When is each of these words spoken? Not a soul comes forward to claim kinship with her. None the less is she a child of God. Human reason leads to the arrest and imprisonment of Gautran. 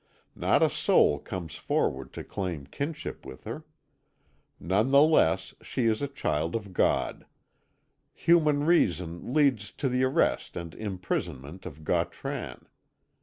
Not 0.35 0.63
a 0.63 0.69
soul 0.71 1.19
comes 1.19 1.57
forward 1.57 2.11
to 2.13 2.23
claim 2.23 2.65
kinship 2.65 3.23
with 3.23 3.43
her. 3.43 3.65
None 4.59 4.89
the 4.89 5.03
less 5.03 5.53
is 5.61 5.67
she 5.67 5.85
a 5.89 6.07
child 6.07 6.55
of 6.55 6.73
God. 6.73 7.27
Human 8.15 8.63
reason 8.65 9.31
leads 9.31 9.71
to 9.73 9.87
the 9.89 10.03
arrest 10.03 10.57
and 10.57 10.73
imprisonment 10.73 11.67
of 11.67 11.83
Gautran. 11.83 12.65